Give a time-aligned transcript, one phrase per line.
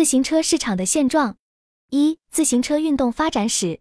[0.00, 1.36] 自行车市场的现状。
[1.90, 3.80] 一、自行车运动发展史。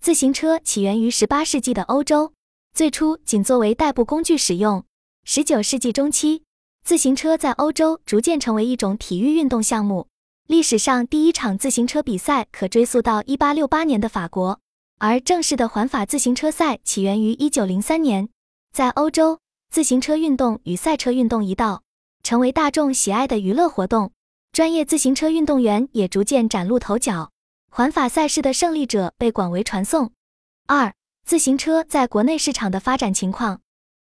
[0.00, 2.32] 自行车起源于18世纪的欧洲，
[2.72, 4.84] 最初仅作为代步工具使用。
[5.26, 6.44] 19世纪中期，
[6.84, 10.06] 自行车在欧洲逐渐成为一种体育运动项目。
[10.46, 14.60] 历史上第一场自行车比赛可追溯到1868年的法国，
[14.98, 18.28] 而正式的环法自行车赛起源于1903年。
[18.72, 21.82] 在欧洲，自行车运动与赛车运动一道，
[22.22, 24.12] 成为大众喜爱的娱乐活动。
[24.56, 27.30] 专业自行车运动员也逐渐崭露头角，
[27.68, 30.12] 环法赛事的胜利者被广为传颂。
[30.66, 30.94] 二、
[31.26, 33.60] 自行车在国内市场的发展情况。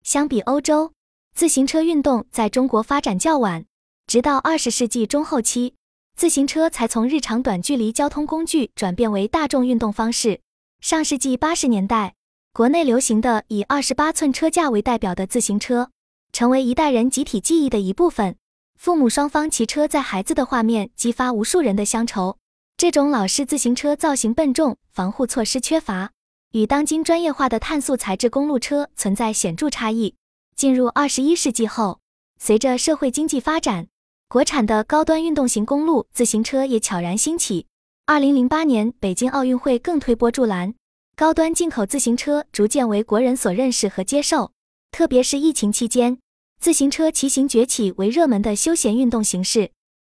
[0.02, 0.92] 相比欧洲，
[1.34, 3.64] 自行车运动在中国发展较晚，
[4.06, 5.76] 直到二十世纪中后期，
[6.14, 10.42] 自行车才从日常短距离交通工具转变为大众运动方式。
[10.82, 12.16] 上世纪八十年代，
[12.52, 15.88] 国内流行的以二十八寸车架为代表的自行车，
[16.34, 18.36] 成为一代人集体记忆的一部分。
[18.78, 22.36] 父母双方骑车载孩子的画面，激发无数人的乡愁。
[22.76, 26.10] 这种老式自行车造型笨重，防护措施缺乏，
[26.50, 30.16] 与当今专业化的碳素材质公路车存在显著差异。
[30.56, 32.00] 进入二十一世纪后，
[32.38, 33.86] 随着社会经济发展，
[34.28, 37.66] 国产的高端运动型公路自行车也悄然兴起。
[38.06, 40.74] 二零零八年北京奥运会更推波助澜，
[41.16, 44.52] 高端进口自行车逐渐为国人所认识和接受，
[44.90, 46.18] 特别是疫情期间。
[46.64, 49.70] 自行车骑行崛起为热门的休闲运动形式。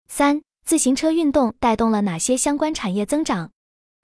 [0.06, 3.50] 三、自行车运动带动了哪些相关产业增长？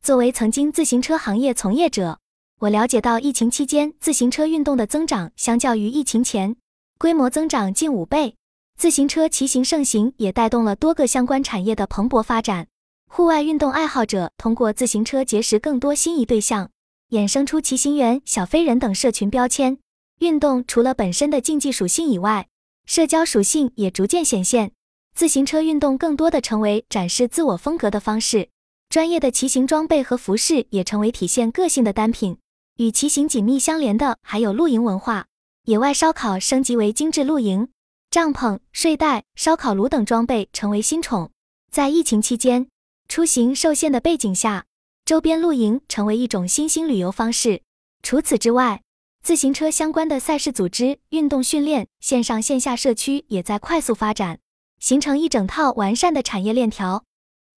[0.03, 2.19] 作为曾经自行车行业从业者，
[2.61, 6.57] 我了解到疫情期间自行车运动的增长相较于疫情前
[6.97, 8.37] 规模增长近五倍。
[8.79, 12.69] 自行车骑行盛行也带动了多个相关产业的蓬勃发展。
[13.07, 16.71] 户外运动爱好者通过自行车结识更多心仪对象，
[17.11, 19.77] 衍生出骑行员、小飞人等社群标签。
[20.21, 22.47] 运动除了本身的竞技属性以外，
[22.85, 24.73] 社交属性也逐渐显现。
[25.15, 28.51] 自行车运动更多的成为展示自我风格的方式，
[28.91, 32.37] 专业的骑行装备和服饰也成为体现个性的单品。
[32.77, 35.27] 与骑行紧密相连的还有露营文化，
[35.65, 37.69] 野外烧烤升级为精致露营，
[38.11, 41.31] 帐篷、睡袋、烧烤炉等装备成为新宠。
[41.73, 42.69] 在疫情期间，
[43.09, 44.67] 出行受限的背景下，
[45.07, 47.63] 周边露营成为一种新兴旅游方式。
[48.03, 48.83] 除此之外，
[49.23, 54.41] 自行车相关的赛事组织、运动训练、线上线下社区也在快速发展，
[54.79, 57.05] 形成一整套完善的产业链条。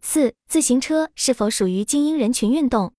[0.02, 2.94] 四、自行车是否属于精英人群运动？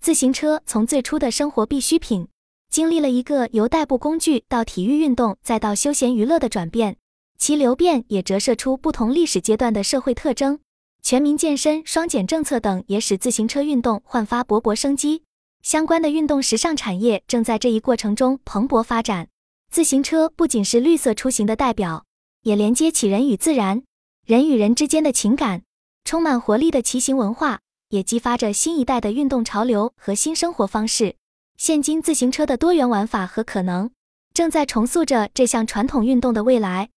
[0.00, 2.28] 自行车从最初的生活必需品，
[2.70, 6.96] 经历了一个由代步工具到体育运动再到休闲娱乐的转变，
[7.38, 10.58] 其流变也折射出不同历史阶段的社会特征。
[11.02, 15.22] 全民健身、双减政策等也使自行车运动焕发勃勃生机。
[15.66, 19.26] 相关的运动时尚产业正在这一过程中蓬勃发展。
[19.68, 22.04] 自行车不仅是绿色出行的代表，
[22.42, 23.82] 也连接起人与自然、
[24.24, 25.62] 人与人之间的情感。
[26.04, 31.16] 充满活力的骑行文化也激发着新一代的运动潮流和新生活方式。
[31.58, 33.90] 现今自行车的多元玩法和可能，
[34.32, 36.90] 正在重塑着这项传统运动的未来。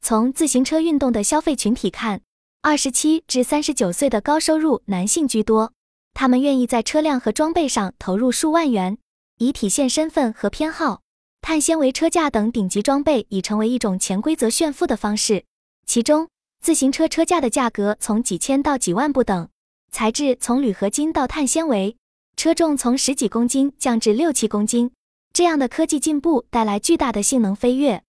[0.00, 2.20] 从自行车运动的消费群体看，
[2.60, 5.72] 二十七至三十九岁的高收入男性居多。
[6.14, 8.98] 他们愿意在车辆和装备上投入数万元，
[9.38, 11.00] 以体现身份和偏好。
[11.40, 15.44] 碳纤维车架等顶级装备已成为一种潜规则炫富的方式。
[15.84, 16.28] 其中，
[16.60, 19.48] 自行车车架的价格从几千到几万不等，
[19.90, 21.96] 材质从铝合金到碳纤维，
[22.36, 24.92] 车重从十几公斤降至六七公斤。
[25.32, 28.04] 这样的科技进步带来巨大的性能飞跃。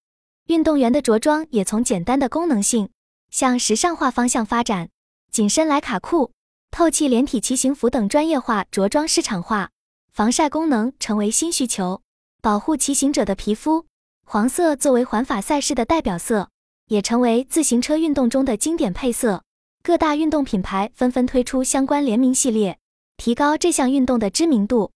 [0.47, 2.89] 运动员的着装也从简单的功能性
[3.31, 4.89] 向时尚化方向发展，
[5.31, 6.31] 紧身莱卡裤。
[6.73, 9.69] 透气连体骑行服等专业化着装市场化，
[10.11, 12.01] 防晒功能成为新需求，
[12.41, 13.85] 保护骑行者的皮肤。
[14.25, 16.49] 黄色作为环法赛事的代表色，
[16.87, 19.43] 也成为自行车运动中的经典配色。
[19.83, 22.79] 各大运动品牌纷纷推出相关联名系列，
[23.17, 24.91] 提高这项运动的知名度。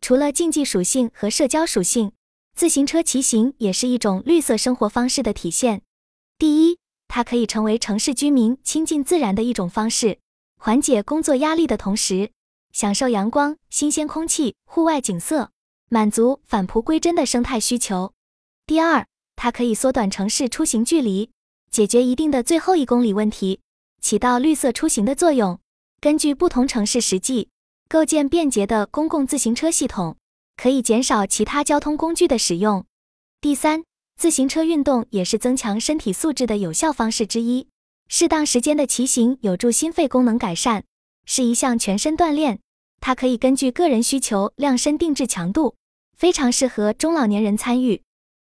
[0.00, 2.12] 除了竞技属性和社交属性，
[2.56, 5.82] 自行车骑行也是一种绿色生活方式的体现。
[6.38, 10.20] 第一，它可以成为城市居民亲近自然的一种方式。
[10.60, 12.32] 缓解工作压力的同时，
[12.72, 15.52] 享受阳光、新鲜空气、户外景色，
[15.88, 18.12] 满足返璞归真的生态需求。
[18.66, 19.06] 第二，
[19.36, 21.30] 它可以缩短城市出行距离，
[21.70, 23.60] 解决一定的最后一公里问题，
[24.00, 25.60] 起到绿色出行的作用。
[26.00, 27.48] 根据不同城市实际，
[27.88, 30.16] 构建便捷的公共自行车系统，
[30.56, 32.84] 可以减少其他交通工具的使用。
[33.40, 33.84] 第三，
[34.16, 37.68] 自行车运动也是增强身体素质的有效方式之一。
[38.08, 40.82] 适当时间的骑行有助心肺功能改善，
[41.26, 42.58] 是一项全身锻炼。
[43.00, 45.76] 它可以根据个人需求量身定制强度，
[46.16, 48.02] 非常适合中老年人参与。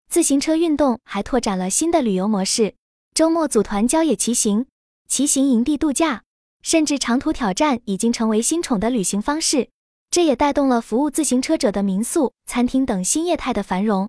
[0.08, 2.74] 自行车运动还拓展了新的旅游模式：
[3.12, 4.66] 周末组团郊野骑行、
[5.08, 6.22] 骑行营地度假、
[6.62, 9.68] 甚至长途挑战已经成为新宠的旅行方式。
[10.10, 14.08] 这也带动了服务自行车者的民宿、餐厅等新业态的繁荣。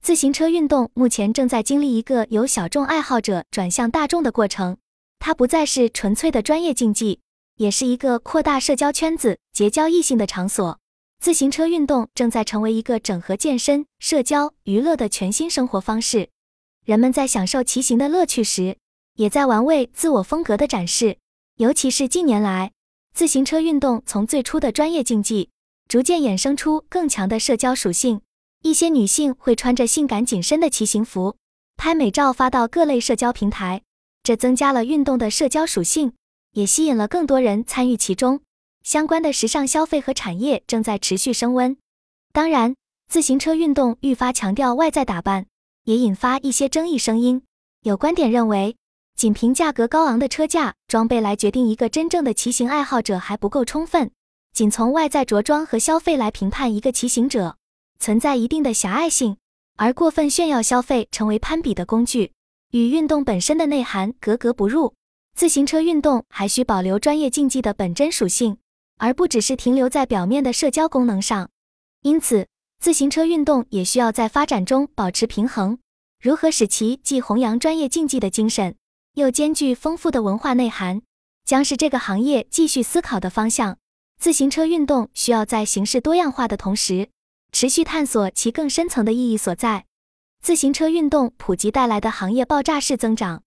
[0.00, 4.76] 自行车运动目前正在经历一个由小众爱好者转向大众的过程，
[5.24, 7.20] 它不再是纯粹的专业竞技，
[7.54, 10.80] 也是一个扩大社交圈子、结交异性的场所。
[11.20, 16.30] 自行车运动正在成为一个整合健身、社交、娱乐的全新生活方式。
[16.84, 18.76] 人们在享受骑行的乐趣时，
[19.14, 21.18] 也在玩味自我风格的展示。
[21.58, 22.72] 尤其是近年来，
[23.14, 25.50] 自行车运动从最初的专业竞技，
[25.86, 28.22] 逐渐衍生出更强的社交属性。
[28.62, 31.36] 一些女性会穿着性感紧身的骑行服，
[31.76, 33.82] 拍美照发到各类社交平台，
[34.22, 36.12] 这增加了运动的社交属性，
[36.52, 38.40] 也吸引了更多人参与其中。
[38.82, 41.76] 相关的时尚消费和产业正在持续升温。
[42.32, 42.74] 当然，
[43.08, 45.46] 自行车运动愈发强调外在打扮，
[45.84, 47.42] 也引发一些争议声音。
[47.82, 48.76] 有观点认为，
[49.16, 54.10] 仅凭价格高昂的车架装备来决定一个真正的骑行爱好者还不够充分，
[54.52, 57.56] 仅从外在着装和消费来评判一个骑行者。
[57.98, 59.36] 存在一定的狭隘性，
[59.76, 62.32] 而过分炫耀消费成为攀比的工具，
[62.72, 64.94] 与运动本身的内涵格格不入。
[65.34, 68.56] 自行车运动还需保留专业竞技的本真属性，
[68.98, 71.50] 而不只是停留在表面的社交功能上。
[72.00, 72.48] 因此，
[72.80, 75.78] 自行车运动也需要在发展中保持平衡。
[76.20, 78.74] 如何使其既弘扬专业竞技的精神，
[79.14, 81.02] 又兼具丰富的文化内涵，
[81.44, 83.76] 将是这个行业继续思考的方向。
[84.18, 87.10] 自行车运动需要在形式多样化的同时。
[87.54, 89.84] 持续探索其更深层的意义所在。
[90.42, 93.44] 自行车运动普及带来的行业爆炸式增长。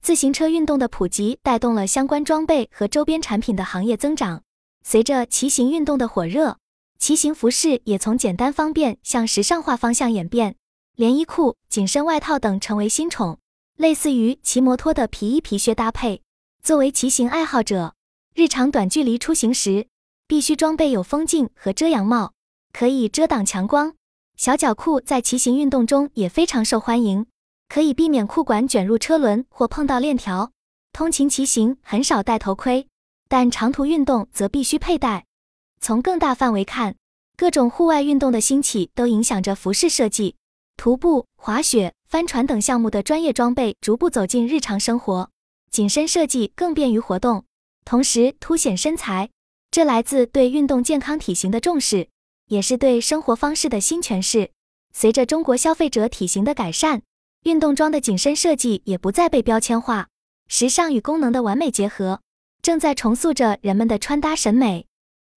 [0.00, 4.44] 自行车运动的普及带动了相关装备和周边产品的行业增长。
[4.84, 6.58] 随着骑行运动的火热，
[7.00, 10.54] 骑行服饰也从简单方便向时尚化方向演变。
[10.94, 13.40] 连衣裤、紧身外套等成为新宠，
[13.76, 16.22] 类似于骑摩托的皮衣皮靴搭配。
[16.62, 17.96] 作为骑行爱好者，
[18.36, 19.88] 日常短距离出行时
[20.28, 22.34] 必须装备有风镜和遮阳帽。
[22.72, 23.94] 可以遮挡强光，
[24.36, 27.26] 小脚裤在骑行运动中也非常受欢迎，
[27.70, 30.52] 可以避免裤管卷入车轮或碰到链条。
[30.92, 32.86] 通勤骑行很少戴头盔，
[33.28, 35.24] 但长途运动则必须佩戴。
[35.80, 36.96] 从更大范围看，
[37.34, 40.36] 各种户外运动的兴起都影响着服饰设计。
[40.76, 45.30] 徒步、滑雪、帆船等项目的专业装备逐步走进日常生活，
[45.70, 47.46] 紧身设计更便于活动，
[47.86, 49.30] 同时凸显身材。
[49.70, 52.08] 这来自对运动健康体型的重视。
[52.46, 54.50] 也是对生活方式的新诠释。
[54.92, 57.02] 随着中国消费者体型的改善，
[57.42, 60.08] 运动装的紧身设计也不再被标签化，
[60.48, 62.20] 时尚与功能的完美结合，
[62.62, 64.86] 正在重塑着人们的穿搭审美。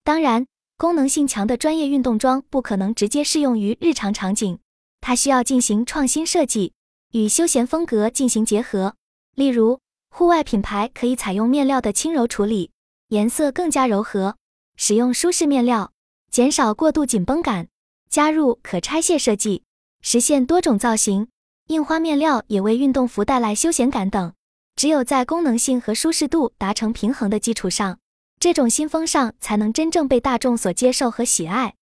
[0.03, 0.47] 当然，
[0.77, 4.59] 功能性强的专业运动装不可能直接适用于日常场景，
[5.01, 6.73] 它需要进行创新设计，
[7.11, 8.95] 与休闲风格进行结合。
[9.35, 9.79] 例如，
[10.09, 12.71] 户外品牌可以采用面料的轻柔处理，
[13.09, 14.37] 颜色更加柔和，
[14.77, 15.91] 使用舒适面料。
[16.31, 17.67] 减少过度紧绷感，
[18.09, 19.63] 加入可拆卸设计，
[20.01, 21.27] 实现多种造型。
[21.67, 24.33] 印花面料也为运动服带来休闲感等。
[24.75, 27.99] 只有在功能性和舒适度达成平衡的基础上，
[28.39, 31.75] 这种新风尚才能真正被大众所接受和喜爱。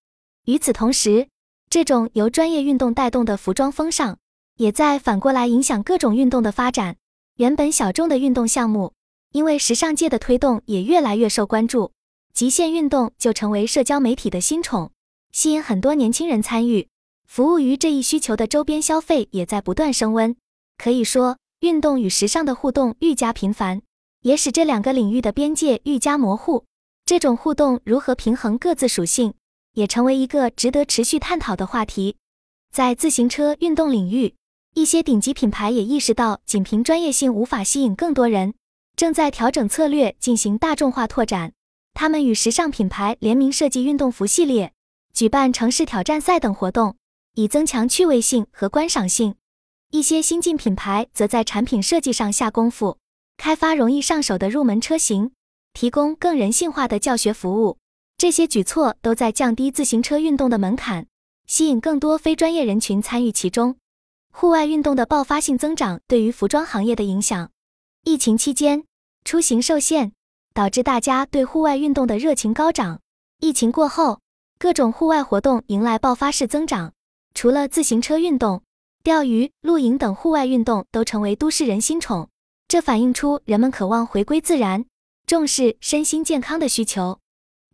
[0.45, 1.27] 与此同时，
[1.69, 4.17] 这种由专业运动带动的服装风尚，
[4.55, 6.95] 也在反过来影响各种运动的发展。
[7.35, 8.93] 原本小众的运动项目，
[9.31, 11.91] 因为时尚界的推动，也越来越受关注。
[12.37, 14.91] 极限运动就成为社交媒体的新宠，
[15.31, 16.87] 吸引很多年轻人参与。
[17.25, 20.35] 服务于这一需求的周边消费也在不断升温。
[20.77, 23.81] 可以说，运动与时尚的互动愈加频繁，
[24.21, 26.65] 也使这两个领域的边界愈加模糊。
[27.07, 29.33] 这种互动如何平衡各自属性，
[29.73, 32.17] 也成为一个值得持续探讨的话题。
[32.71, 34.35] 在自行车运动领域，
[34.75, 38.53] 一些顶级品牌也意识到，仅凭专业性无法吸引更多人，
[38.95, 41.53] 正在调整策略，进行大众化拓展。
[41.99, 44.71] 他们与时尚品牌联名设计运动服系列，
[45.15, 46.95] 举办城市挑战赛等活动，
[47.33, 49.33] 以增强趣味性和观赏性。
[49.89, 52.99] 一些新晋品牌则在产品设计上下功夫，
[53.37, 55.31] 开发容易上手的入门车型，
[55.73, 57.79] 提供更人性化的教学服务。
[58.15, 61.07] 这些举措都在降低自行车运动的门槛，
[61.47, 63.75] 吸引更多非专业人群参与其中。
[64.31, 67.49] 户外运动的爆发性增长对于服装行业的影响，
[68.03, 68.83] 疫情期间
[69.25, 70.11] 出行受限。
[70.57, 72.99] 导致大家对户外运动的热情高涨。
[73.39, 74.21] 疫情过后，
[74.57, 76.93] 各种户外活动迎来爆发式增长。
[77.35, 78.63] 除了自行车运动，
[79.03, 82.29] 钓鱼、露营等户外运动都成为都市人新宠。
[82.67, 84.83] 这反映出人们渴望回归自然、
[85.27, 87.19] 重视身心健康的需求。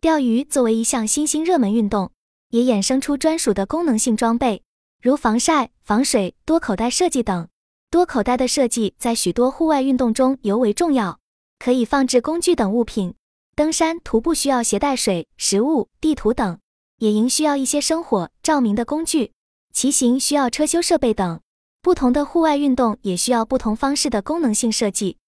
[0.02, 2.10] 钓鱼作为一项新兴热门运动，
[2.50, 4.62] 也衍生出专属的功能性装备，
[5.00, 7.48] 如防晒、防水、多口袋设计等。
[7.90, 11.18] 多口袋的设计在许多户外运动中尤为重要。
[11.58, 13.14] 可以放置工具等物品。
[13.56, 16.56] 登山、徒步需要携带水、食物、地图等；
[16.98, 19.30] 野营需要一些生火、照明的工具；
[19.72, 21.40] 骑行需要车修设备等。
[21.80, 25.18] 不同的户外运动也需要不同方式的功能性设计。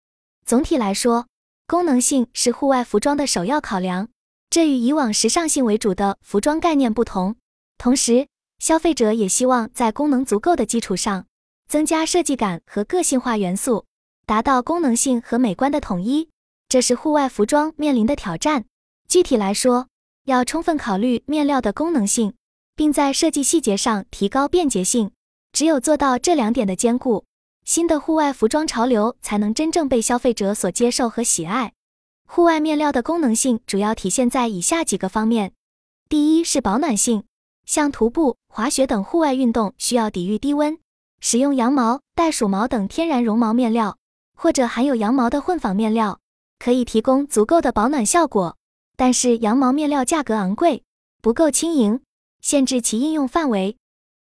[0.44, 1.26] 总体来说，
[1.66, 4.08] 功能性是户外服装的首要考量。
[4.48, 7.36] 这与以往时尚性为主的服装概念不同。
[7.78, 8.28] 同时，
[8.58, 11.26] 消费者也希望在功能足够的基础上，
[11.68, 13.84] 增加设计感和个性化元素，
[14.26, 16.28] 达到功能性和美观的统一。
[16.68, 18.64] 这是户外服装面临的挑战。
[19.08, 19.86] 具体来说，
[20.24, 22.34] 要充分考虑面料的功能性，
[22.74, 25.12] 并在设计细节上提高便捷性。
[25.52, 27.24] 只有做到这两点的兼顾，
[27.64, 31.72] 新的户外服装潮流才能真正被消费者所接受和喜爱。
[32.28, 35.52] 户外面料的功能性主要体现在以下几个方面：
[36.08, 37.22] 第一是保暖性，
[37.64, 40.76] 像徒步、滑雪等户外运动需要抵御低温，
[41.20, 43.96] 使用羊毛、袋鼠毛等天然绒毛面料，
[44.36, 46.20] 或者含有羊毛的混纺面料，
[46.58, 48.56] 可以提供足够的保暖效果。
[48.96, 50.84] 但是羊毛面料价格昂贵，
[51.20, 52.00] 不够轻盈，
[52.40, 53.76] 限制其应用范围。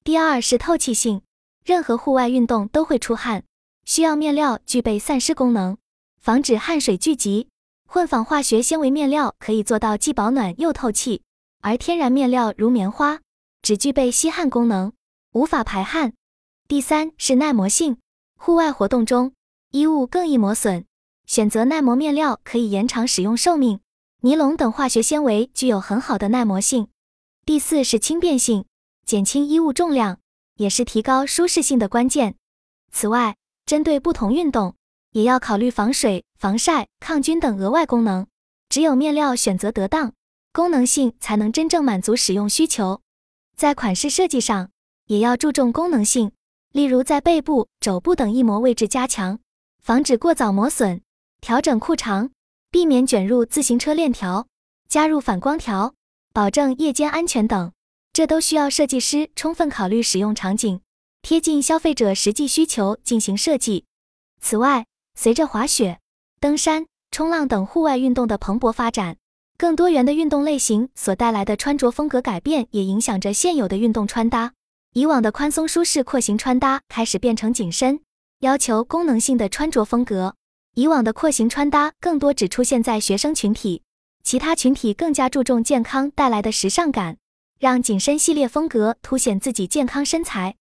[0.05, 1.23] 第二是透气性，
[1.65, 3.45] 任何户外运动都会出汗，
[3.85, 5.77] 需要面料具备散湿功能，
[6.21, 7.49] 防止汗水聚集。
[7.87, 11.23] 混纺化学纤维面料可以做到既保暖又透气，
[11.61, 13.21] 而天然面料如棉花
[13.63, 14.93] 只具备吸汗功能，
[15.33, 16.13] 无法排汗。
[16.69, 17.99] 第三是耐磨性，
[18.39, 19.33] 户外活动中
[19.71, 20.85] 衣物更易磨损，
[21.27, 23.79] 选择耐磨面料可以延长使用寿命。
[24.23, 26.89] 尼龙等化学纤维具有很好的耐磨性。
[27.47, 28.65] 第四是轻便性，
[29.07, 30.19] 减轻衣物重量
[30.57, 32.35] 也是提高舒适性的关键。
[32.91, 34.75] 此外，针对不同运动。
[35.13, 38.29] 也要考虑防水、防晒、抗菌等额外功能。
[38.69, 40.13] 只有面料选择得当，
[40.53, 43.01] 功能性才能真正满足使用需求。
[43.57, 44.71] 在款式设计上，
[45.07, 46.31] 也要注重功能性，
[46.71, 49.41] 例如在背部、肘部等易磨位置加强，
[49.81, 51.01] 防止过早磨损；
[51.41, 52.31] 调整裤长，
[52.71, 54.47] 避免卷入自行车链条；
[54.89, 55.95] 加入反光条，
[56.33, 57.73] 保证夜间安全等。
[58.13, 60.81] 这都需要设计师充分考虑使用场景，
[61.23, 63.87] 贴近消费者实际需求进行设计。
[64.41, 64.85] 此外，
[65.15, 65.99] 随着滑雪、
[66.41, 69.17] 登山、冲浪等户外运动的蓬勃发展，
[69.57, 74.53] 更多元的运动类型所带来的穿着风格改变，也影响着现有的运动穿搭。
[74.93, 78.01] 以往的宽松舒适廓形穿搭开始变成紧身，
[78.41, 80.35] 要求功能性的穿着风格。
[80.75, 83.83] 以往的廓形穿搭更多只出现在学生群体，
[84.23, 87.19] 其他群体更加注重健康带来的时尚感，
[87.59, 90.57] 让紧身系列风格凸显自己健康身材。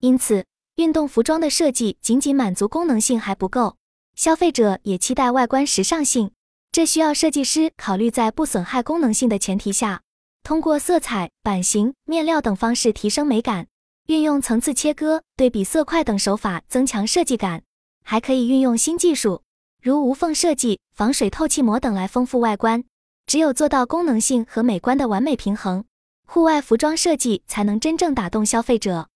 [0.00, 0.44] 因此，
[0.76, 3.76] 运动服装的设计仅仅满足功能性还不够。
[4.14, 6.32] 消费者也期待外观时尚性，
[6.70, 10.02] 这需要设计师考虑在不损害功能性的前提下，
[10.42, 13.68] 通过色彩、版型、面料等方式提升美感，
[14.08, 17.62] 运用层次切割、对比色块等手法增强设计感，
[18.04, 19.42] 还可以运用新技术，
[19.80, 22.82] 如无缝设计、防水透气膜等来丰富外观。
[23.26, 25.84] 只有做到功能性和美观的完美平衡，
[26.26, 29.08] 户外服装设计才能真正打动消费者。